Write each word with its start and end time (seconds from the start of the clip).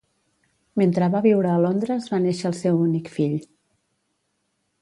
Mentre 0.81 1.09
va 1.15 1.21
viure 1.25 1.51
a 1.51 1.59
Londres 1.65 2.09
va 2.15 2.21
néixer 2.25 2.47
el 2.53 2.57
seu 2.63 2.83
únic 2.89 3.15
fill. 3.19 3.39